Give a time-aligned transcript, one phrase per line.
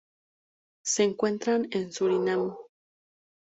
[0.83, 2.55] Se encuentra en Surinam.